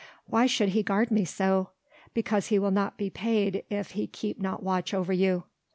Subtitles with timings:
[0.25, 1.69] "Why should he guard me so?"
[2.15, 5.43] "Because he will not be paid if he keep not watch over you."